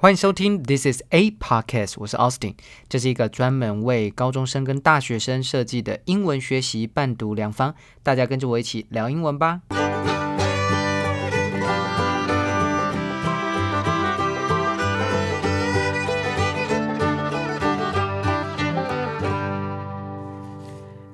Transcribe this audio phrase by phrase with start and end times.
[0.00, 2.54] 欢迎收听 This is a podcast，我是 Austin，
[2.88, 9.62] 这是一个专门为高中生跟大学生设计的英文学习伴读良方，大家跟着我一起聊英文吧。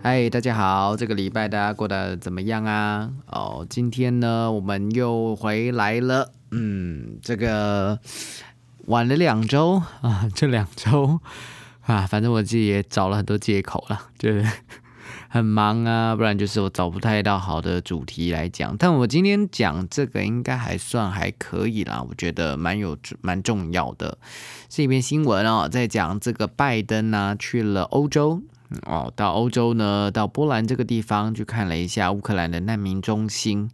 [0.02, 3.10] 嗨，大家好，这个礼拜大家过得怎么样啊？
[3.28, 7.98] 哦，今天呢，我们又回来了，嗯，这个。
[8.86, 11.20] 晚了两周啊， 这两周
[11.82, 14.46] 啊，反正我自己也找了很多借口了，就是
[15.28, 18.76] 很忙啊，不然就是我找不太到好的主题来讲。
[18.76, 24.18] 但我今天讲这个应该还算还可以啦，我觉得蛮有蛮重要的，
[24.70, 28.40] 是一篇新闻哦，在讲这个拜登呢去了欧洲
[28.86, 33.70] 哦，到欧洲呢，到波兰这个地方去看了一下乌克兰的难民中心。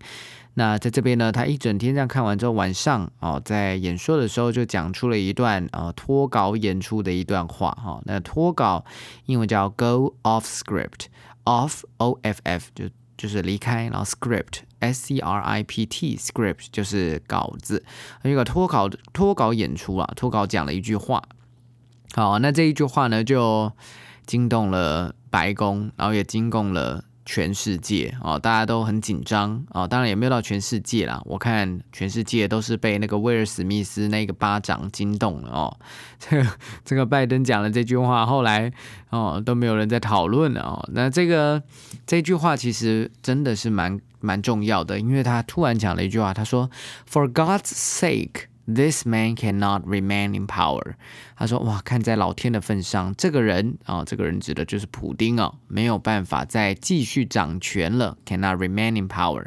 [0.60, 7.98] 那在这边呢，他一整天这样看完之后，晚上哦，在演说的时候就讲出了一段呃脱稿演出的一段话哈。
[8.04, 8.84] 那脱稿
[9.24, 12.84] 英文叫 go off script，off o f f 就
[13.16, 17.82] 就是离开，然后 script s c r i p t script 就是稿子，
[18.22, 21.22] 一个脱稿脱稿演出啊，脱稿讲了一句话。
[22.12, 23.72] 好，那这一句话呢，就
[24.26, 27.04] 惊动了白宫，然后也惊动了。
[27.24, 29.86] 全世界哦，大家都很紧张哦。
[29.86, 35.76] 当然也没有到全世界啦，我看全世界都是被那个威尔史密斯那个巴掌惊动了哦。
[36.18, 36.50] 这个
[36.84, 38.72] 这个拜登讲了这句话，后来
[39.10, 40.88] 哦都没有人在讨论了哦。
[40.92, 41.62] 那这个
[42.06, 46.68] 这句话其实真的是蛮蛮重要的，因为他突然讲了一句话，他说
[47.08, 50.94] ：“For God's sake。” This man cannot remain in power。
[51.36, 59.46] 他说：“哇，看在老天的份上，这个人啊，这个人指的就是普丁啊，没有办法再继续掌权了，cannot remain in power。”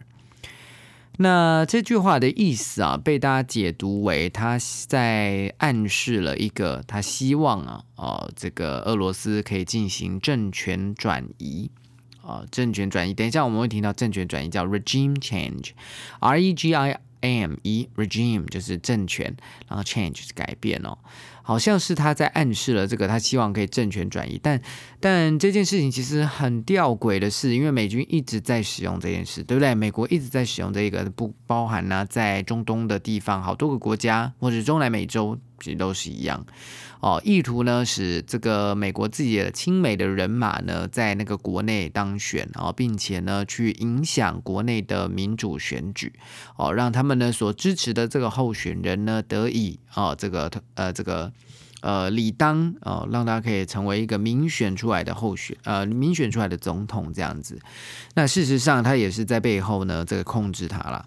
[1.18, 4.58] 那这句话的意思啊，被大家解读为他
[4.88, 11.70] 在暗示了一个他希望啊，哦，这个俄罗斯可以进行政权转移
[12.24, 13.14] 啊，政权转移。
[13.14, 17.00] 等一下我们会听到政权转移叫 regime change，R E G I。
[17.24, 19.36] A M E regime 就是政权，
[19.68, 20.98] 然后 change 是改变哦，
[21.42, 24.62] 好像是他在暗示了这个，他希望可以政权转移，但
[25.00, 29.74] 但这件事情其实很吊诡的是，因为美军一直在使用这件事，对不对？
[29.74, 36.46] 美国一直在使用这个，不包含呢在中东的地方，好多个国家或者中南美洲其实都是一样。
[37.04, 46.14] 哦，意图呢使这个美国自己的亲美的人马呢在那个国内当选哦，并且呢去影响国内的民主选举
[46.56, 51.30] 哦，让他们呢所支持的这个候选人呢得以哦这个呃这个
[51.82, 57.60] 呃理当哦，让他可以成为一个民选出来的候选呃民选出来的总统这样子。
[58.16, 61.06] 那事实上他也是在背后呢这个控制他了。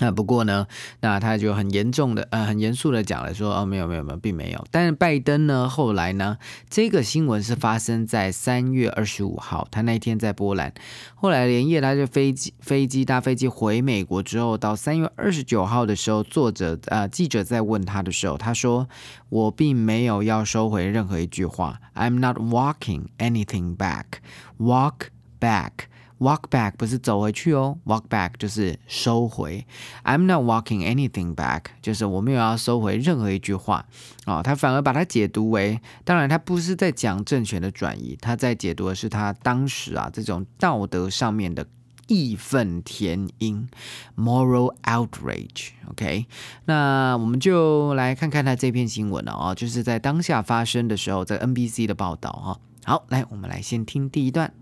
[0.00, 0.66] 那不过呢，
[1.00, 6.38] 那他就很严重的呃很严肃的讲了说哦没有没有没有并没有，但是拜登呢后来呢
[6.68, 10.72] 这个新闻是发生在三月二十五号，他那一天在波兰，
[11.14, 18.88] 后来连夜他就飞机飞机搭飞机回美国之后，到三月二十九号的时候，作者呃记者在问他的时候，他说
[19.28, 25.89] 我并没有要收回任何一句话，I'm not walking anything back，walk back。
[26.20, 29.66] Walk back 不是走回去哦，walk back 就是收回。
[30.04, 33.86] I'm not walking anything back，就是我没有要收回任何一句话
[34.26, 34.42] 哦。
[34.44, 41.66] 他反而把它解读为，当然他不是在讲政权的转移，他在解读的是他当时啊这种道德上面的
[42.06, 43.66] 义愤填膺
[44.14, 45.70] ，moral outrage。
[45.88, 46.26] OK，
[46.66, 52.60] 那我们就来看看他这篇新闻了啊，就是在当下发生的时候，在 NBC 的报道哈。
[52.84, 54.52] 好，来我们来先听第一段。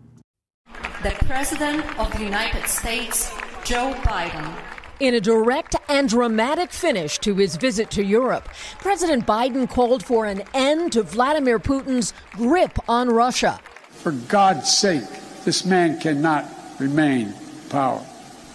[1.02, 3.32] The President of the United States,
[3.62, 4.52] Joe Biden.
[4.98, 8.48] In a direct and dramatic finish to his visit to Europe,
[8.80, 13.60] President Biden called for an end to Vladimir Putin's grip on Russia.
[13.92, 15.08] For God's sake,
[15.44, 16.50] this man cannot
[16.80, 17.32] remain
[17.70, 18.04] power.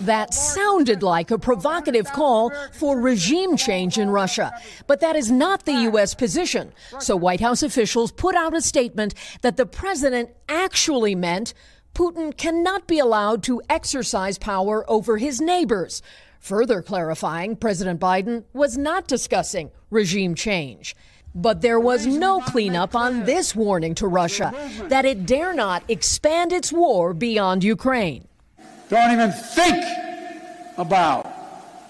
[0.02, 4.52] That sounded like a provocative call for regime change in Russia.
[4.86, 6.14] But that is not the U.S.
[6.14, 6.74] position.
[7.00, 9.14] So White House officials put out a statement
[9.44, 11.54] that the president actually meant
[11.94, 16.02] Putin cannot be allowed to exercise power over his neighbors.
[16.40, 20.96] Further clarifying, President Biden was not discussing regime change.
[21.36, 24.54] But there was no cleanup on this warning to Russia
[24.90, 28.28] that it dare not expand its war beyond Ukraine.
[28.90, 29.84] Don't even think
[30.78, 31.32] about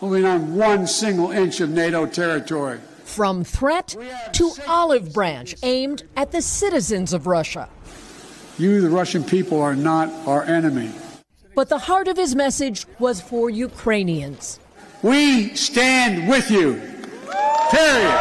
[0.02, 2.80] moving on one single inch of NATO territory.
[3.06, 3.96] From threat
[4.34, 7.70] to olive branch aimed at the citizens of Russia.
[8.59, 10.91] You, the Russian people, are not our enemy.
[11.55, 14.59] But the heart of his message was for Ukrainians.
[15.03, 16.77] We stand with you.
[17.71, 18.13] Period.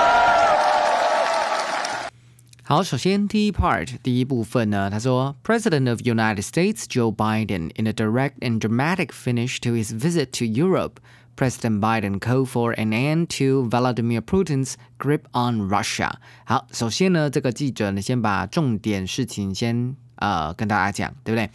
[2.63, 9.71] 好，首先第一 part 第一部分呢，他说，President of United States Joe Biden in a direct and dramatic finish to
[9.71, 10.99] his visit to Europe.
[11.37, 16.15] President Biden called for an end to Vladimir Putin's grip on Russia。
[16.45, 21.50] 好，首先呢，这个记者呢，先把重点事情先 呃跟大家讲，对不对？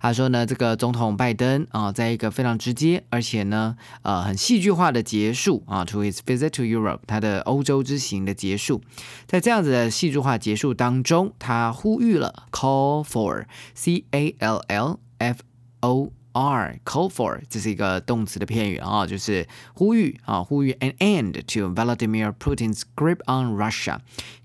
[0.00, 8.80] 他说呢，这个总统拜登啊，在一个非常直接，而且呢，呃，很戏剧化的结束啊，to his visit to Europe，他的欧洲之行的结束，
[9.26, 15.40] 在这样子的戏剧化结束当中，他呼吁了，call for，C A L L F
[15.80, 16.12] O。
[16.32, 23.98] Are call for，这是一个动词的片语啊，就是呼吁啊，呼吁 an end to Vladimir Putin's grip on Russia。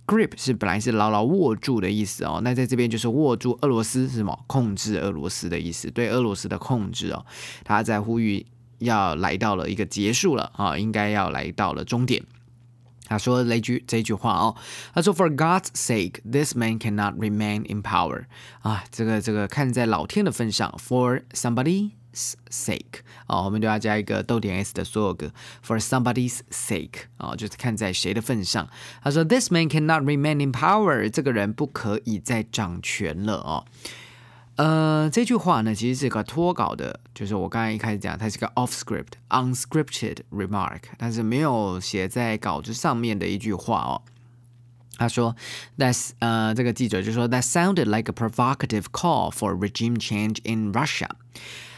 [0.05, 4.43] grip 是本来是牢牢握住的意思哦，那在这边就是握住俄罗斯是什么？
[4.47, 7.25] 控制俄罗斯的意思，对俄罗斯的控制哦，
[7.65, 8.45] 他在呼吁
[8.79, 12.23] 要来到了一个结束了啊，应该要来到了终点。
[13.07, 14.55] 他说了一句这句话哦，
[14.93, 18.25] 他说 For God's sake, this man cannot remain in power。
[18.61, 21.91] 啊，这个这个看在老天的份上，For somebody's
[22.49, 25.31] sake，啊，我们都要加一个逗点 s 的所有格
[25.65, 28.67] ，For somebody's sake，啊，就是看在谁的份上。
[29.03, 33.65] 他说 This man cannot remain in power，这个人不可以再掌权了哦。
[34.57, 44.01] 呃，这句话呢，其实是个脱稿的，就是我刚才一开始讲，它是个 off script unscripted remark，但是没有写在稿子上面的一句话哦。
[44.97, 45.35] 他说
[45.77, 51.09] ，That's 呃，这个记者就说，That sounded like a provocative call for regime change in Russia。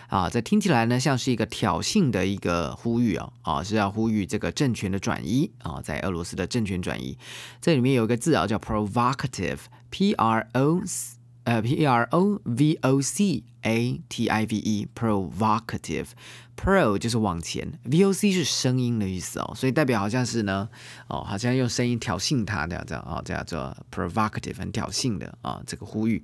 [0.08, 7.18] 啊，这听起来呢，像是一个挑衅的一个呼吁哦，啊，是要呼吁这个政权的转移啊，在俄罗斯的政权转移。
[7.60, 11.19] 这里面有一个字啊，叫 provocative，p r o s。
[11.50, 20.70] 呃，P R O V O C A T I V E，provocative，pro 就是往前，V O C 是声音的意思哦，所以代表好像是呢，
[21.08, 26.24] 哦，好像用声音挑衅他这样这样啊，这样做 provocative 很挑衅的啊，这个呼吁。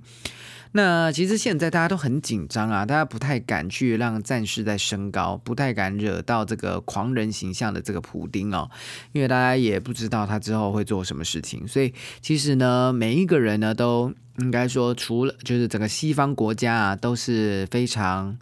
[0.70, 8.70] 那其实现在大家都很紧张啊，大家不太敢去让战事在升高，不太敢惹到这个狂人形象的这个普丁哦，
[9.10, 18.36] 因为大家也不知道他之后会做什么事情，所以其实呢，每一个人呢都应该说，除了就是整个西方国家啊，都是非常。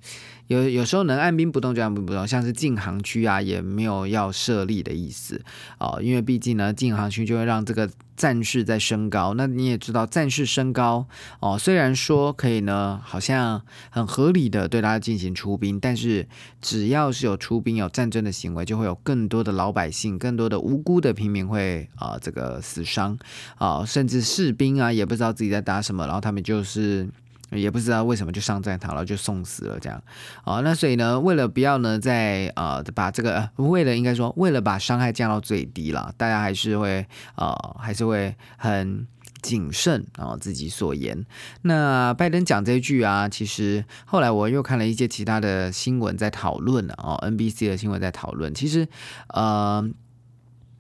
[0.55, 5.43] 有有时候能按兵不动就按兵不动，像是禁航区啊，也没有要设立的意思
[5.79, 9.35] 哦，因为毕竟呢，禁航区就会让这个战事在升高。
[9.35, 11.07] 那你也知道，战事升高
[11.41, 16.29] 哦，虽然说可以呢，好像很合理的对他进行出兵，但是
[16.61, 23.19] 只要是有出兵、有战争的行为，就会有更多的老百姓、更多的无辜的平民会啊这个死伤
[23.57, 27.09] 啊，甚至士兵啊也不知道自己在打什么，然后他们就是。
[27.55, 30.03] 也不知道为什么就上战场了，就送死了这样，
[30.45, 37.07] 哦，那所以呢，为了不要呢，在呃把这个，为了应该说，为了把伤害降到最低了，大家还是会
[37.37, 39.07] 呃还是会很
[39.41, 41.25] 谨慎啊自己所言。
[41.63, 48.89] 那拜登讲这句啊，其实后来我又看了一些其他的新闻在讨论了哦，NBC 的新闻在讨论，其实
[49.29, 49.89] 呃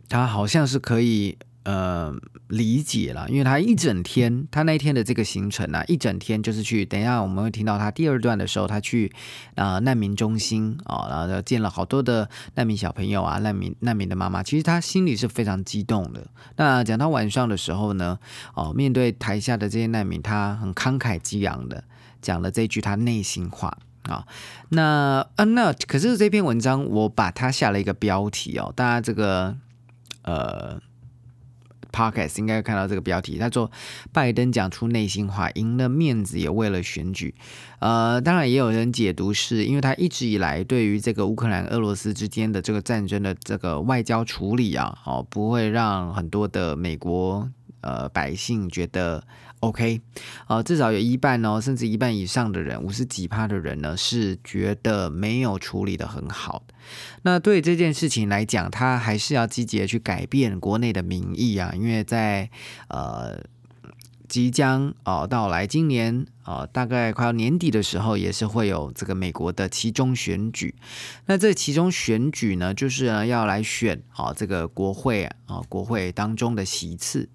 [0.08, 1.38] 他好像是可以。
[1.64, 2.14] 呃，
[2.48, 6.84] 理解了，因为他一整天，他那天的这个行程啊，一整天就是去。
[6.84, 9.10] 等一下我们会听到他第二段的时候，他去
[9.54, 16.26] 啊难民中心啊，然后见了好多的难民小朋友啊，难民难民的妈妈，其实他心里是非常激动的。
[16.56, 18.18] 那讲到晚上的时候呢，
[18.52, 21.82] 哦，面对台下的这些难民，他很慷慨激昂的
[22.20, 24.26] 讲了这句他内心话啊。
[24.68, 29.56] 那啊，那可是这篇文章我把它下了一个标题哦，大家这个
[30.20, 30.78] 呃。
[31.94, 33.70] Podcast 应该看到这个标题，他说
[34.12, 37.32] 拜登讲出内心话，赢了面子也为了选举。
[37.78, 47.48] 呃，当然也有人解读是因为他一直以来对于这个乌克兰、俄罗斯之间的这个战争的这个外交处理啊，哦，不会让很多的美国
[47.80, 49.22] 呃百姓觉得。
[49.68, 50.00] OK，
[50.46, 56.62] 呃，至少有一半哦，甚至一半以上的人，五十几趴的人呢，是觉得没有处理的很好
[57.22, 62.50] 那对这件事情来讲，他还是要积极的去改变国内的民意啊，因为在
[62.88, 63.42] 呃。
[64.28, 70.74] 即将啊到来，今年啊大概快要年底的时候，也是会有这个美国的其中选举。
[71.26, 77.28] 那这其中选举呢，就是呢要来选啊这个国会啊国会当中的席次。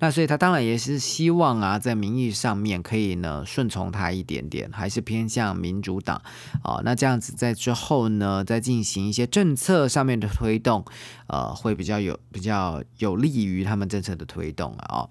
[0.00, 6.20] 那所以他当然也是希望啊在民意上面可以呢顺从他一点点，还是偏向民主党
[6.62, 6.80] 啊。
[6.84, 10.84] 那这样子在之后呢，再进行一些政策上面的推动，
[11.28, 15.08] 呃，会比较有比较有利于他们政策的推动啊。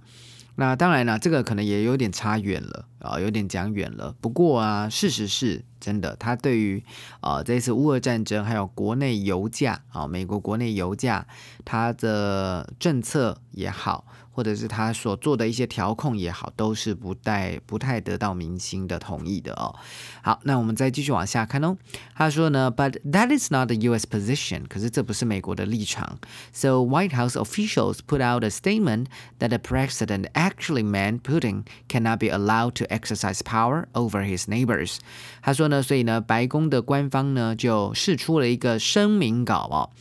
[0.62, 4.16] 那当然了，这个可能也有点差远了啊，有点讲远了。
[4.22, 6.84] 不过啊，事实是真的，他对于
[7.20, 11.26] 啊这次乌俄战争还有国内油价啊，美国国内油价，
[11.66, 14.06] 他的政策也好。
[14.42, 19.76] 或者是他所做的一些调控也好，都是不带不太得到民心的同意的哦。
[20.24, 21.78] 好，那我们再继续往下看哦。
[22.16, 24.08] 他说呢，But that is not the U.S.
[24.10, 26.18] position，可是这不是美国的立场。
[26.52, 29.06] So White House officials put out a statement
[29.38, 34.98] that the president actually meant Putin cannot be allowed to exercise power over his neighbors。
[35.44, 39.92] 他说呢，所以呢，白宫的官方呢就释出了一个声明稿哦。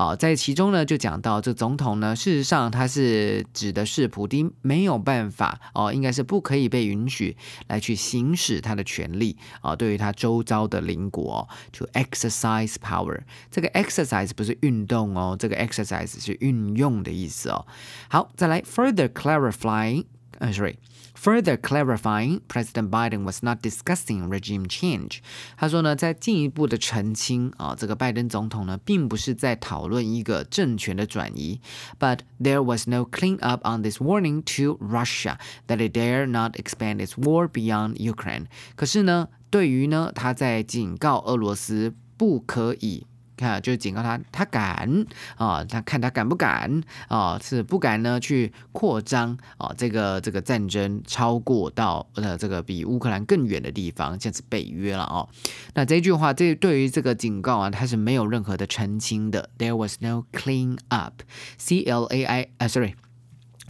[0.00, 13.20] 啊，在其中呢，就讲到这总统呢，事实上他是指的是普丁没有办法哦，应该是不可以被允许来去行使他的权利啊，对于他周遭的邻国，to exercise power。
[13.50, 17.66] 这个 exercise 不是运动哦，这个 exercise 是运用的意思哦。
[18.08, 20.06] 好，再来 further clarifying，
[20.38, 20.76] 呃，sorry。
[21.19, 25.19] Further clarifying, President Biden was not discussing regime change。
[25.57, 31.61] 他说呢，在进一步的澄清啊，这个拜登总统呢，并不是在讨论一个政权的转移。
[31.97, 36.97] But there was no clean up on this warning to Russia that it dare not expand
[36.97, 38.45] its war beyond Ukraine。
[38.75, 43.07] 可是呢，对于呢，他在警告俄罗斯不可以。
[43.40, 45.06] 看，就是警告他，他敢
[45.36, 47.38] 啊，他看他敢不敢啊？
[47.42, 55.28] 是不敢呢，去扩张啊，这个这个战争超过到呃这个比乌克兰更远的地方，像是北约了哦。
[55.74, 59.48] 那这句话，这对于这个警告啊，它是没有任何的澄清的。
[59.58, 62.94] There was no clean up，C L A I 啊，sorry。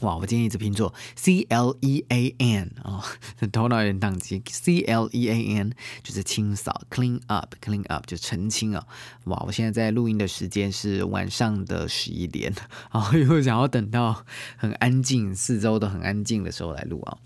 [0.00, 3.04] 哇，我今天一直拼错，C L E A N 啊，
[3.52, 4.42] 头脑有点宕机。
[4.48, 8.86] C L E A N 就是清扫，clean up，clean up 就澄清啊。
[9.24, 12.50] 哇，我现在在录音的时间是晚上的十一点，
[12.90, 14.24] 然后又想要等到
[14.56, 17.18] 很安静，四周都很安静的时候来录啊。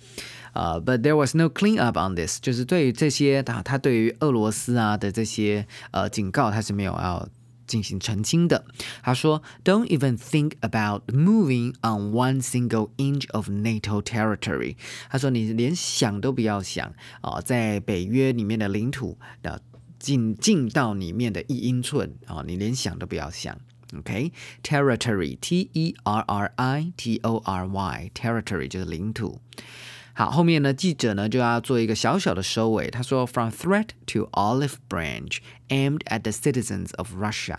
[0.53, 7.29] 呃，But there was no clean up on this，就是对于这些他他对于俄罗斯啊的这些呃警告，他是没有要。
[7.67, 8.65] 进行澄清的。
[9.03, 14.77] 他说：“Don't even think about moving on one single inch of NATO territory。”
[15.11, 19.63] 他说：“你连想都不要想啊，在北约里面的领土的
[19.99, 23.59] 进进到里面的一英寸啊，你连想都不要想。”
[23.97, 29.41] OK，territory，T E R R I T O R Y，territory 就是领土。
[30.17, 32.89] 好，后面呢，记者呢就要做一个小小的收尾。
[32.89, 37.59] 他说：“From threat to olive branch aimed at the citizens of Russia。”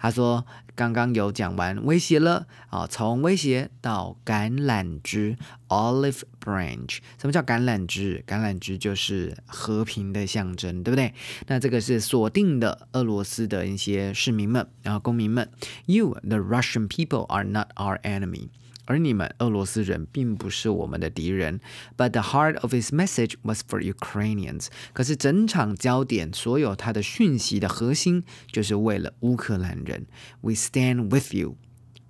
[0.00, 5.36] 他说刚刚有讲完威胁了啊，从威胁到橄榄枝
[5.68, 7.00] （olive branch）。
[7.20, 8.24] 什么叫橄榄枝？
[8.26, 11.12] 橄榄枝就是和平的象征，对不对？
[11.48, 15.50] 那这个是锁定的俄罗斯的一些市民们，然后公民们
[15.84, 18.48] ：“You, the Russian people, are not our enemy。”
[18.90, 21.60] 而你们俄罗斯人并不是我们的敌人
[21.96, 24.66] ，but the heart of his message was for Ukrainians。
[24.92, 30.06] 可是整场焦点，所有他的讯息的核心，就是为了乌克兰人。
[30.40, 31.56] We stand with you，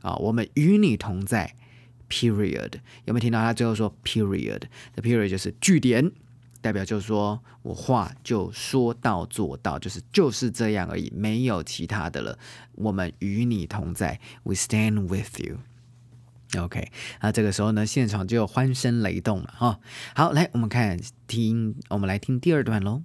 [0.01, 1.55] 啊，我们与你同在。
[2.09, 2.73] Period，
[3.05, 6.11] 有没有听到他最后说 period？The period 就是句点，
[6.63, 12.39] 代表就是说我话就说到做到，就是就是这样而已，没有其他的了。
[12.73, 15.59] 我们与你同在，We stand with you。
[16.58, 19.80] OK，那这个时候呢，现场就欢声雷动了哈。
[20.16, 20.98] 好，来我们看
[21.28, 23.02] 听，我们来听第二段喽。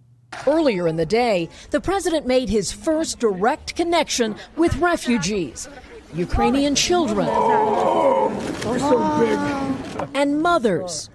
[0.46, 5.66] Earlier in the day, the president made his first direct connection with refugees,
[6.14, 7.26] Ukrainian children,
[10.14, 11.08] and mothers.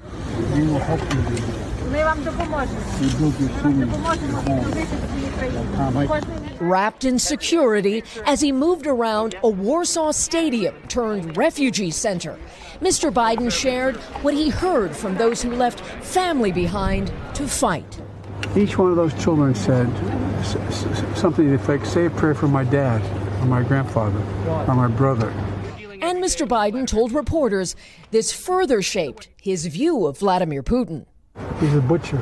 [6.60, 12.38] Wrapped in security as he moved around a Warsaw stadium turned refugee center,
[12.80, 13.12] Mr.
[13.12, 18.00] Biden shared what he heard from those who left family behind to fight.
[18.56, 19.88] Each one of those children said
[21.16, 23.02] something like, say a prayer for my dad,
[23.42, 25.30] or my grandfather, or my brother.
[26.02, 26.46] And Mr.
[26.46, 27.74] Biden told reporters
[28.10, 31.06] this further shaped his view of Vladimir Putin.
[31.59, 32.19] He's a butcher.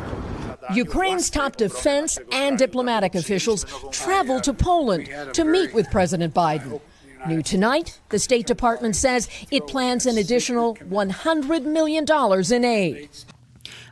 [0.74, 6.80] Ukraine's top defense and diplomatic officials traveled to Poland to meet with President Biden.
[7.28, 12.06] New tonight, the State Department says it plans an additional $100 million
[12.52, 13.10] in aid.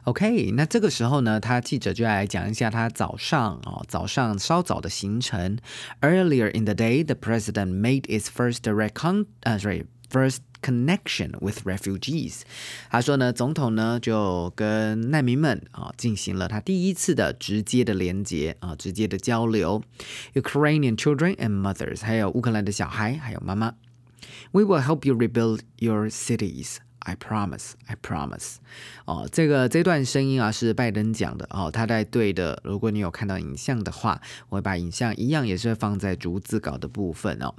[0.06, 5.60] OK，那这个时候呢，他记者就来讲一下他早上哦，早上稍早的行程。
[6.01, 11.66] Earlier in the day, the president made his first direct con, uh, sorry, first connection with
[11.66, 12.42] refugees。
[12.90, 19.84] 他说呢，总统呢就跟难民们啊进行了他第一次的直接的连接啊，直接的交流。
[20.34, 23.75] Ukrainian children and mothers，还有乌克兰的小孩，还有妈妈。
[24.51, 26.78] We will help you rebuild your cities.
[27.07, 28.57] I promise, I promise。
[29.05, 32.61] 哦，这个这段声音啊是拜登讲的哦，他在对的。
[32.65, 37.55] 如果你有看到影像的话，我会把影像一样也是放在逐字稿的部分哦。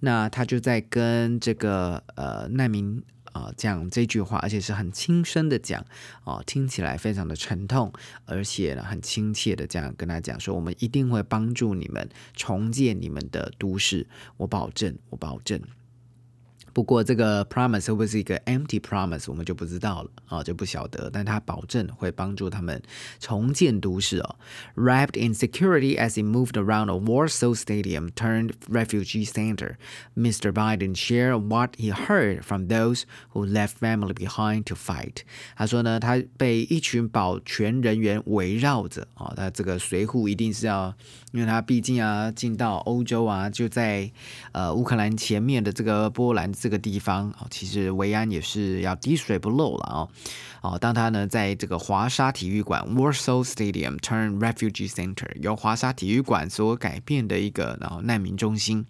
[0.00, 3.02] 那他就在跟这个呃难民
[3.32, 5.82] 啊讲这句话，而且是很轻声的讲
[6.24, 7.90] 哦，听起来非常的沉痛，
[8.26, 15.58] 而且呢很亲切的这样跟他讲说，我们一定会帮助你们重建你们的都市，我保证，我保证。
[16.72, 21.10] 不过这个 promise 会不会是一个 empty promise，我们就不知道了啊，就不晓得。
[21.12, 22.80] 但他保证会帮助他们
[23.18, 24.36] 重建都市哦。
[24.76, 29.76] Wrapped in security as he moved around a Warsaw stadium turned refugee center,
[30.16, 30.52] Mr.
[30.52, 35.22] Biden shared what he heard from those who left family behind to fight。
[35.56, 40.94] 他说呢，他被一群保全人员围绕着啊，他这个随护一定是要，
[41.32, 44.10] 因为他毕竟啊进到欧洲啊，就在
[44.52, 46.52] 呃乌克兰前面的这个波兰。
[46.60, 50.08] 这个地方啊，其实维安也是要滴水不漏了啊。
[50.60, 58.84] 哦，当他呢在这个华沙体育馆 （Warsaw Stadium turn refugee center） 由华沙体育馆所改变的一个然后难民中心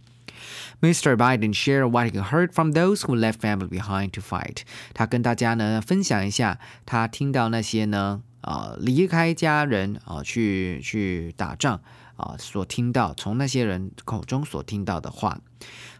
[0.80, 1.14] ，Mr.
[1.14, 4.62] Biden shared what he heard from those who left family behind to fight。
[4.92, 11.80] 他跟大家呢分享一下他听到那些呢啊离开家人啊去去打仗
[12.20, 15.40] 啊所听到从那些人口中所听到的话。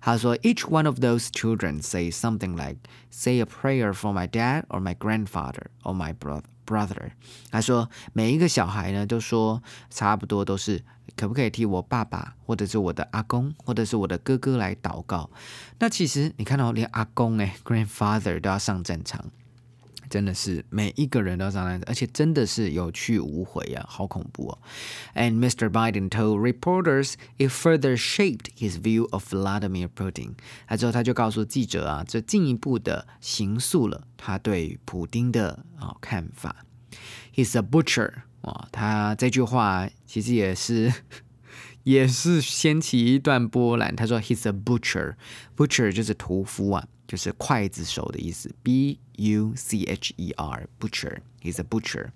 [0.01, 2.79] 他说，Each one of those children say something like,
[3.11, 7.11] "Say a prayer for my dad or my grandfather or my brother." brother，
[7.51, 9.61] 他说每一个小孩呢都说
[9.91, 10.81] 差不多都是
[11.17, 15.29] 可不可以替我爸爸或者是我的阿公或者是我的哥哥来祷告。
[15.81, 19.33] 那其实你看到连阿公哎，grandfather 都要上战场。
[20.11, 24.59] 真的是每一个人都上来，而且真的是有去无回啊，好恐怖哦。
[25.15, 25.71] And Mr.
[25.71, 30.33] Biden told reporters it further shaped his view of Vladimir Putin。
[30.67, 36.67] 他之后他就告诉记者啊，这进一步的形塑了他对普丁的啊看法。
[37.33, 38.13] He's a butcher
[38.43, 40.93] 啊，他这句话其实也是
[41.85, 43.95] 也是掀起一段波澜。
[43.95, 46.89] 他说 He's a butcher，butcher 就是屠夫啊。
[47.11, 52.07] 就是刽子手的意思，b u c h e r butcher，he's a butcher，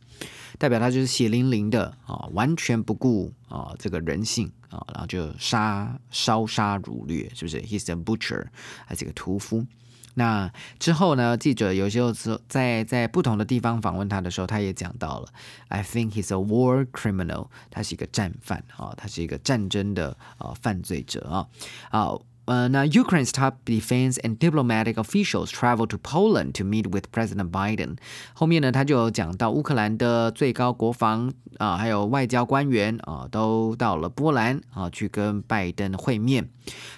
[0.57, 8.47] 代表他就是血淋淋的啊，完全不顾啊这个人性啊，然后就杀烧杀掳掠，是不是？He's a butcher，
[8.87, 9.66] 他是个屠夫。
[10.14, 12.12] 那之后呢，记者有时候
[12.47, 15.29] 在在不同的地方访问他的时候，他也讲到了
[15.66, 21.49] ，I think he's a war criminal，他是一个战犯啊，他是一个战争的啊犯罪者啊，
[21.90, 22.16] 啊。
[22.48, 27.98] Uh, now, Ukraine's top defense and diplomatic officials traveled to Poland to meet with President Biden.
[28.34, 36.50] 后面呢，他就有讲到乌克兰的最高国防啊，还有外交官员啊，都到了波兰啊，去跟拜登会面。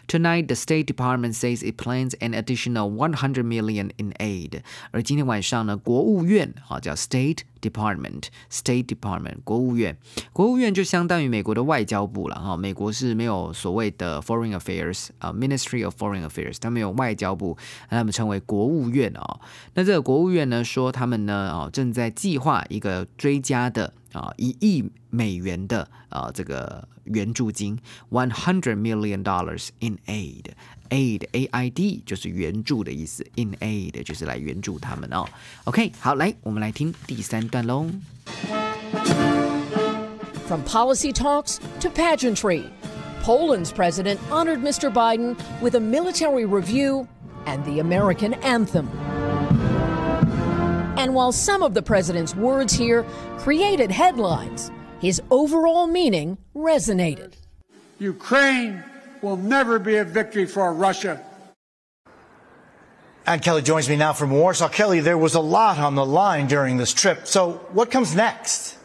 [0.07, 4.61] Tonight, the State Department says it plans an additional 100 million in aid.
[4.91, 9.96] 而今天晚上呢，国务院啊叫 State Department，State Department 国务院，
[10.32, 12.56] 国务院就相当于美国的外交部了哈。
[12.56, 17.56] 美国是没有所谓的 Foreign Affairs 啊，Ministry of Foreign Affairs，他们有外交部，
[17.88, 19.40] 他们称为国务院哦。
[19.74, 23.92] 那这个国务院呢说，他们呢哦正在计划一个追加的。
[24.15, 27.77] 啊，一亿美元的啊，这个援助金，
[28.09, 35.25] one hundred million dollars in aid，aid a i d 就是援助的意思，in aid 就是来援助他们哦。
[35.63, 37.87] OK，好，来，我们来听第三段喽。
[40.47, 42.65] From policy talks to pageantry,
[43.23, 44.91] Poland's president honored Mr.
[44.91, 47.07] Biden with a military review
[47.45, 48.87] and the American anthem.
[51.06, 53.04] And while some of the president's words here
[53.38, 57.34] created headlines, his overall meaning resonated.
[58.00, 58.82] Ukraine
[59.22, 61.24] will never be a victory for Russia.
[63.24, 64.68] And Kelly joins me now from Warsaw.
[64.68, 67.28] Kelly, there was a lot on the line during this trip.
[67.28, 68.76] So, what comes next?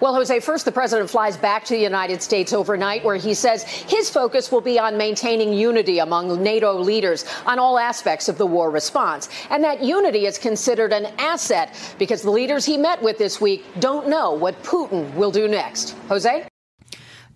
[0.00, 3.64] Well, Jose, first the president flies back to the United States overnight, where he says
[3.64, 8.46] his focus will be on maintaining unity among NATO leaders on all aspects of the
[8.46, 9.28] war response.
[9.50, 13.64] And that unity is considered an asset because the leaders he met with this week
[13.78, 15.90] don't know what Putin will do next.
[16.08, 16.49] Jose?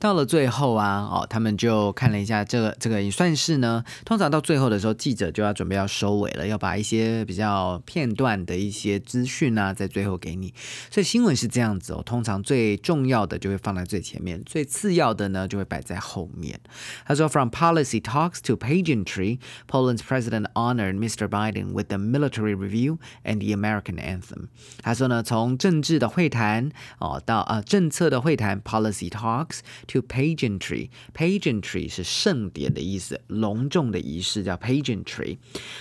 [0.04, 3.82] 到了最后啊，哦，他们就看了一下这个，这个也算是呢。
[4.04, 10.52] 通常到最后的时候，记者就要准备要收尾了，要把一些比较片段的一些资讯啊，在最后给你。
[10.90, 16.60] 所以新闻是这样子哦，通常最重要的就会放在最前面，最次要的呢就会摆在后面。
[17.06, 21.26] 他说，From policy talks to pageantry, Poland's president honored Mr.
[21.26, 24.48] Biden with the military review and the American anthem。
[24.82, 29.60] 他说呢，从政治的会谈哦，到啊政策的会谈 policy talks。
[29.94, 30.90] To pageantry。
[31.14, 35.38] pageantry 是盛典的意思，隆重的仪式叫 pageantry。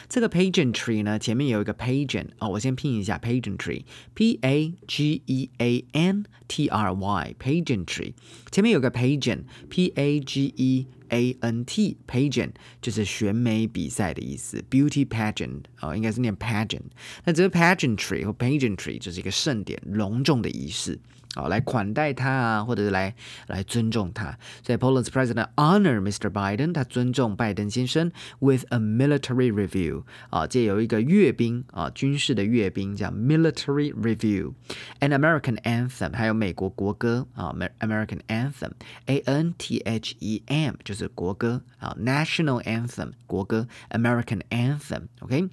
[0.07, 8.13] 这个 pageantry 呢，前面有一个 pageant 哦，我先拼一下 pageantry，p a g e a n t r y，pageantry
[8.51, 16.83] 前面有个 pageant，p a g e a n t pageant 就是选美比赛的意思，beauty pageant 哦，应该是念 pageant。
[17.25, 20.99] 那这个 pageantry 或 pageantry 就是一个盛典、隆重的仪式。
[21.35, 23.13] 哦，来款待他啊，或者是来
[23.47, 24.37] 来尊重他。
[24.65, 26.29] 所以 Poland's president honor Mr.
[26.29, 40.43] Biden，他尊重拜登先生 with a military review 啊，借由一个阅兵啊，军事的阅兵叫 military review，an American anthem，还有美国国歌啊，American anthem，A N T H E
[40.47, 45.49] M 就是国歌啊，national anthem 国歌，American anthem，OK。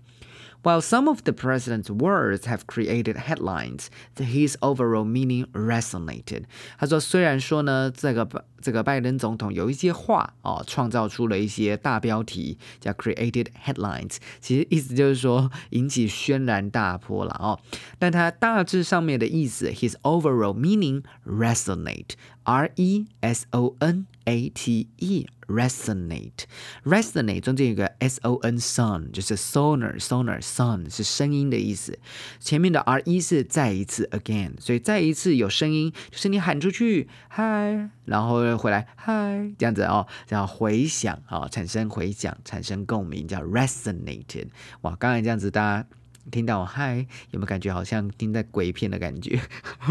[0.63, 6.45] While some of the president's words have created headlines, his overall meaning resonated.
[6.79, 8.27] 他说，虽然说呢，这个
[8.59, 17.59] 这个拜登总统有一些话哦，创造出了一些大标题，叫 created headlines，其实意思就是说引起轩然大波了哦。
[17.99, 22.15] 但它大致上面的意思，his overall meaning resonate.
[22.43, 26.44] R E S O N A T E resonate
[26.84, 31.98] resonate 中间有个 S O N son 就是 sonar sonar son 是声音的意思，
[32.38, 44.46] 前面的 R E 是再一次 again，所以再一次有声音，就是你喊出去嗨，然后又回来嗨这样子哦，叫回响啊，产生回响，产生共鸣，叫 resonated。
[44.82, 45.86] 哇，刚才这样子大家。
[46.30, 49.40] 听到嗨，有没有感觉好像听在鬼片的感觉？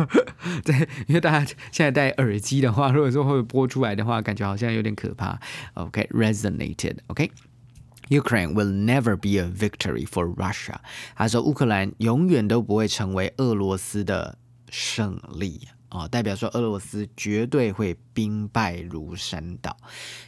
[0.64, 5.40] 对，因为大家现在戴耳机的话，如果说会播出来的话，感觉好像有点可怕。
[5.74, 6.98] OK，resonated。
[7.08, 10.76] OK，Ukraine will never be a victory for Russia。
[11.16, 14.38] 他说乌克兰永远都不会成为俄罗斯的
[14.70, 15.68] 胜利。
[15.90, 19.76] 哦，代表说俄罗斯绝对会兵败如山倒。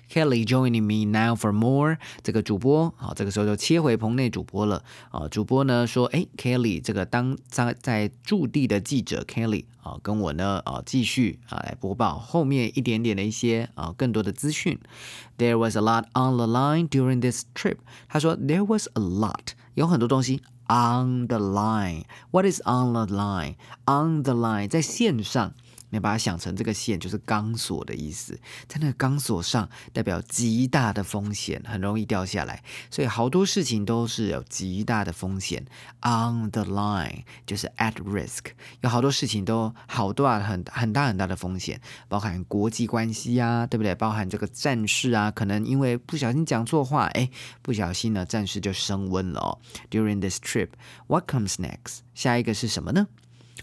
[0.10, 1.97] Kelly joining me now for more。
[2.24, 4.84] 这个主播啊，这个时候就切回棚内主播了。
[5.12, 14.80] 啊，主播呢说，哎，Kelly 这个当在在驻地的记者 Kelly 啊，跟我呢啊继续啊来播报后面一点点的一些啊更多的资讯。
[15.38, 17.78] There was a lot on the line during this trip。
[18.08, 20.41] 他说，There was a lot，有很多东西。
[20.67, 23.56] On the line, what is on the line?
[23.86, 25.54] On the line，在线上。
[25.92, 35.66] 你把它想成这个线就是钢索的意思，在那个钢索上代表极大的风险，很容易掉下来，所以好多事情都是有极大的风险。
[36.02, 38.52] On the line 就是 at risk，
[38.82, 43.94] 有好多事情都好多啊，很很大很大的风险，包含国际关系啊，对不对？
[43.94, 47.30] 包含这个战事啊，可能因为不小心讲错话，哎，
[47.62, 49.60] 不小心呢，战事就升温了哦。
[49.92, 50.70] During this trip,
[51.08, 52.00] what comes next？
[52.16, 53.08] 下一个是什么呢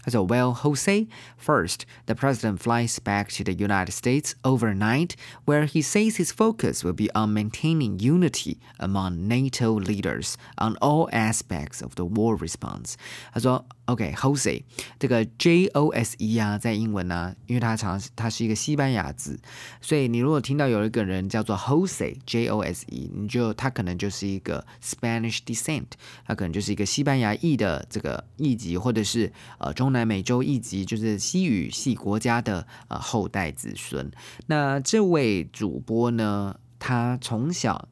[0.06, 1.06] ？So, well, Jose,
[1.38, 6.84] first, the president flies back to the United States overnight, where he says his focus
[6.84, 12.96] will be on maintaining unity among NATO leaders on all aspects of the war response.
[13.32, 14.62] 他说 OK，Jose
[14.98, 19.38] 这个 J O S E 啊，在英文呢，因为它常它是一个西班牙字，
[19.82, 25.88] 所以你如果听到有一个人叫做 Jose J O S E，你就他可能就是一个 Spanish descent，
[26.26, 34.11] 他可能就是一个西班牙裔的这个裔籍，或者是呃 中南美洲一级，就是西语系国家的呃后代子孙。
[34.47, 37.87] 那这位主播呢，他从小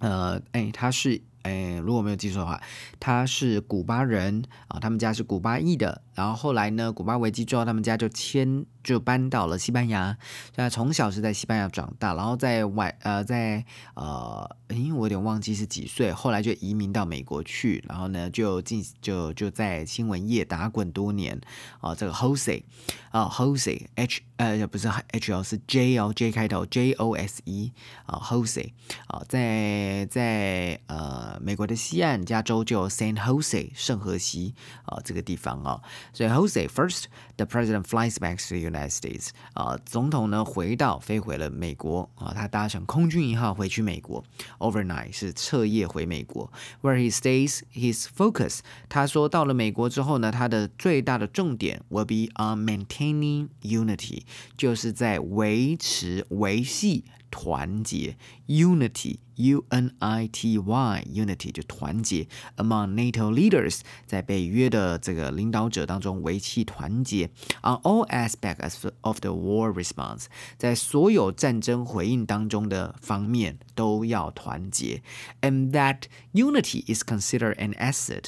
[0.00, 1.22] 呃，哎，他是。
[1.42, 2.60] 哎，如果没有记错的话，
[3.00, 6.02] 他是古巴人啊，他们家是古巴裔的。
[6.18, 10.18] 然后后来呢，古巴危机之后，他们家就迁就搬到了西班牙。
[10.52, 21.40] 所以从小是在西班牙长大，然后在外呃在呃，因为我有点忘记是几岁，后来就移民到美国去，然后呢就进就就在新闻业打滚多年
[21.80, 21.94] 啊。
[21.94, 22.64] 这个 Jose
[23.12, 27.72] 啊，Jose H 呃不是 H L 是 J L J 开头 J O S E
[28.06, 28.72] 啊，Jose
[29.06, 35.80] 啊，在在呃美国的西岸加州就 San Jose 圣荷西啊这个地方啊。
[36.11, 37.05] 所以 Jose first
[37.37, 44.23] the president flies back to the United States 啊，总统呢回到飞回了美国啊，他搭乘空军一号回去美国，
[44.59, 46.51] overnight 是彻夜回美国，
[46.81, 48.59] where he stays his focus。
[48.87, 54.23] 他说到了美国之后呢，他的最大的重点 will be on maintaining unity，
[54.57, 57.05] 就是在维持维系。
[57.29, 58.15] 团结，
[58.47, 62.27] unity u n i t y unity 就团结，
[62.57, 67.31] among NATO leaders 在北约的这个领导者当中维系团结，
[67.63, 70.25] on all aspects of the war response
[70.57, 75.01] 在所有战争回应当中的方面都要团结，
[75.41, 76.01] and that
[76.33, 78.25] unity is considered an asset，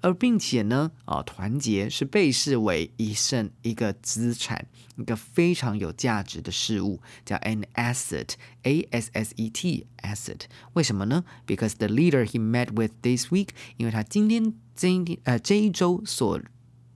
[0.00, 10.41] 而并且呢啊团结是被视为一胜一个资产 一个非常有价值的事物，叫 an asset，a s s e t asset。
[10.73, 16.39] 为什么呢？Because the leader he met with this week，因为他今天这一天呃这一周所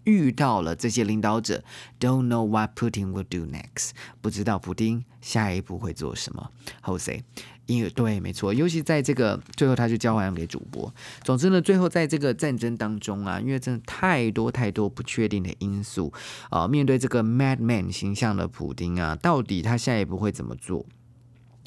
[0.03, 1.63] 遇到了这些领导者
[1.99, 6.51] ，don't know what Putin will do next，不知道普丁下一步会做什么。
[6.83, 7.23] Jose，
[7.67, 10.91] 因为对，没错，尤其在这个最后，他就交还给主播。
[11.23, 16.11] 总之呢，最后在这个战争当中啊，因为真的太多太多不确定的因素
[16.49, 20.85] 啊，面对这个 madman 形象的普丁啊，到底他下一步会怎么做？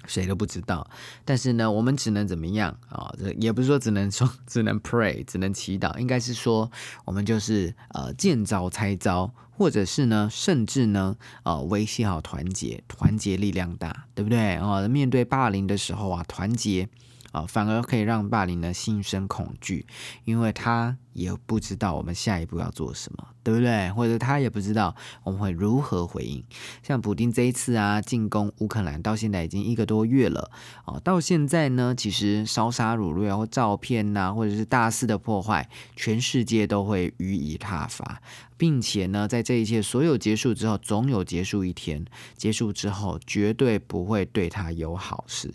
[0.07, 0.89] 谁都不知道，
[1.27, 3.15] 但是呢，我们只能怎么样啊？
[3.19, 6.71] 这也不是说只能说只能 pray，只能祈祷，应该是说
[7.05, 14.89] 我们就是呃见招拆招，或者是呢，甚至呢，呃维系好团结，团结力量大，对不对啊？
[14.89, 16.89] 面对霸凌的时候啊，团结。
[17.33, 19.87] 啊，反而可以让霸凌呢心生恐惧，
[20.25, 23.91] 因为他也不知道我们下一步要做什么，对不对？
[23.93, 26.45] 或者他也不知道我们会如何回应。
[26.83, 30.51] 像普丁这一次啊进攻乌克兰，到现在已经一个多月了，
[30.85, 38.21] 哦，到现在呢，其实烧杀掳掠或照片呐，或者是大肆的破坏，全世界都会予以挞伐，
[38.57, 42.05] 并且呢，在这一切所有结束之后，总有结束一天，
[42.37, 45.55] 结束之后绝对不会对他有好事。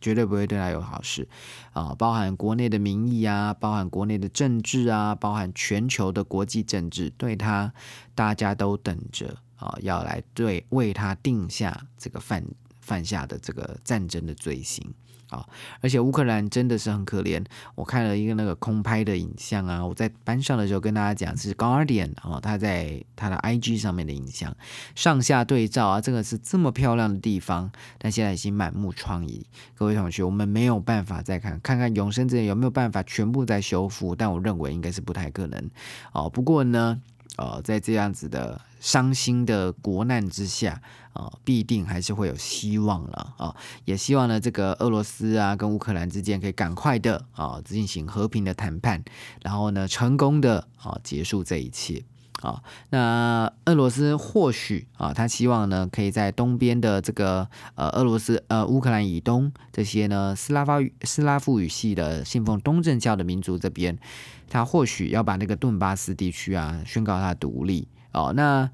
[0.00, 1.26] 绝对不会对他有好事，
[1.72, 7.72] 啊，包含国内的民意啊，包含国内的政治啊，包含全球的国际政治，对他
[8.14, 12.44] 大家都等着啊，要来对为他定下这个犯
[12.80, 14.94] 犯下的这个战争的罪行。
[15.30, 15.46] 啊！
[15.80, 17.44] 而且乌克兰真的是很可怜。
[17.74, 24.56] 我看了一个那个空拍的影像啊，我在班上的时候跟大家讲是 Guardian 啊，他在他的 IG 上面的影像，
[24.94, 29.42] 上下对照啊，这个是这么漂亮的地方，但现在已经满目疮痍。
[29.74, 35.70] 各位同学，我们没有办法再看看看永生之眼有没有办法全部再修复，但我认为应该是不太可能。
[36.12, 37.00] 哦，不过呢。
[37.36, 40.80] 呃，在这样子的伤心的国难之下，
[41.12, 43.54] 啊，必定还是会有希望了啊！
[43.84, 49.04] 也希望呢，这个俄罗斯啊跟乌克兰之间可以赶快的啊进行和平的谈判，
[49.42, 52.04] 然后呢，成功的啊结束这一切
[52.42, 52.62] 啊。
[52.90, 63.98] 那俄罗斯或许啊，他希望呢，可以在东边的这个呃俄罗斯呃乌克兰以东这些呢斯拉发斯拉夫语系的信奉东正教的民族这边。
[64.48, 68.70] 他或许要把那个顿巴斯地区啊宣告他独立哦，那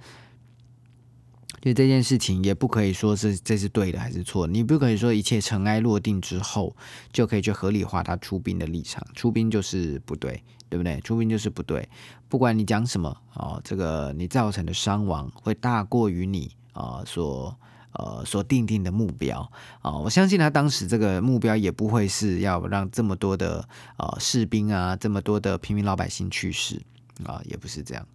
[1.60, 6.76] 就这件事情也不可以说是这是对的还是错，你不可以说一切尘埃落定之后
[7.12, 11.00] 就可以去合理化他出兵的立场，出兵就是不对，对不对？
[11.00, 11.88] 出兵就是不对，
[12.28, 17.56] 不管你讲什么哦，这个你造成的伤亡会大过于你啊所。
[17.92, 19.50] 呃，所定定的目标
[19.80, 26.80] 啊，我相信他当时这个目标也不会是要让这么多的呃士兵啊，这么多的平民老百姓去世
[27.24, 28.06] 啊，也不是这样，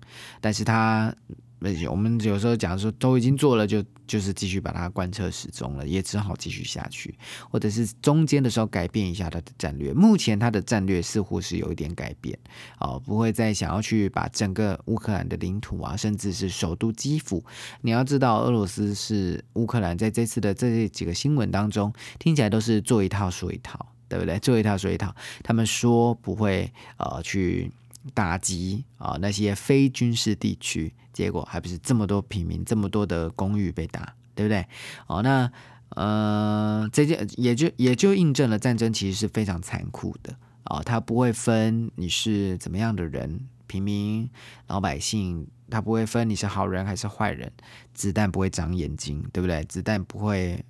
[0.42, 1.13] 但是他。
[1.60, 7.17] 那我们有时候讲说都已经做了，就就是继续把它贯彻始终了，也只好继续下去，
[7.50, 9.91] 或者是中间的时候改变一下他的战略。
[9.93, 12.38] 目前他的战略似乎是有一点改变，
[12.80, 17.43] 哦，不会再想要去把整个乌克兰的领土啊，甚至是首都基辅。
[17.82, 24.38] 你要知道，俄罗斯是乌克兰在这次的这几个新闻当中，听起来都是做一套说一套，对不对？
[24.39, 27.72] 做一套说一套，他们说不会呃去。
[28.13, 34.68] 打击啊那些非军事地区，结果还不是这么多平民，这么多的公寓被打，对不对？
[35.08, 35.52] 哦，那
[35.96, 44.30] 呃，这件也就也就印证了战争其实是非常残酷的啊，它不会分你是怎么样的人，平民
[44.68, 47.52] 老百姓，他不会分你是好人还是坏人，
[47.96, 49.64] 子弹不会长眼睛，对不对？
[49.64, 50.64] 子弹不会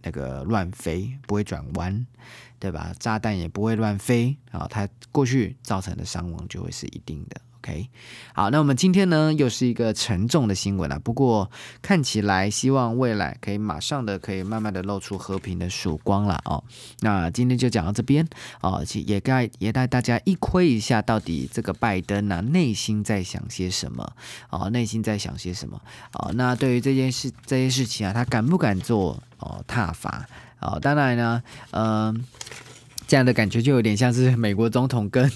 [0.00, 2.06] 那个乱飞，不会转弯。
[2.58, 2.92] 对吧？
[2.98, 7.40] 炸弹也不会乱飞啊，它过去造成的伤亡就会是一定的。
[7.62, 7.90] OK，
[8.34, 10.98] 好，那我们今天呢又是一个沉重的新闻啊。
[11.04, 11.50] 不过
[11.82, 16.64] 看起来希望未来可以马上的可以慢慢的露出和平的曙光了哦。
[17.00, 18.26] 那今天就讲到这边
[18.62, 24.10] 哦，也该也带大家一窥一下到底这个拜登呢内心在想些什么
[24.48, 25.78] 哦，内心在想些什么
[26.14, 26.32] 哦。
[26.34, 30.26] 那对于这件事这件事情啊，他敢不敢做哦踏伐？
[30.60, 31.42] 哦，当然呢，
[31.72, 32.24] 嗯，
[33.10, 35.28] 这样的感觉就有点像是美国总统跟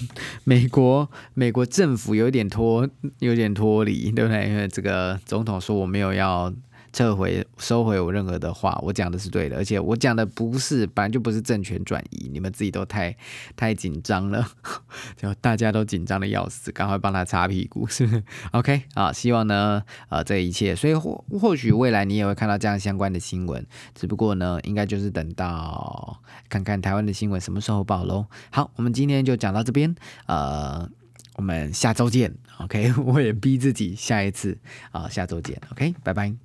[0.45, 2.87] 美国美国政府有点脱
[3.19, 4.47] 有点脱离，对不对？
[4.47, 6.53] 因为这个总统说我没有要。
[6.95, 13.13] 撤回、收回我任何的话，我讲的是对的，而且我讲的不是，本来就不是政权转移，你们自己都太
[13.57, 14.47] 太紧张了，
[15.17, 28.25] 就大家都紧张的要死，赶快帮他擦屁股，是不是？OK 啊，希望呢，呃，这一切，所以或或许未来你也会看到这样相关的新闻，只不过呢，应该就是等到看看台湾的新闻什么时候报喽。
[28.51, 29.93] 好，我们今天就讲到这边，
[30.27, 30.89] 呃，
[31.35, 34.57] 我们下周见，OK， 我也逼自己下一次
[34.91, 36.44] 啊，下周见，OK，拜拜。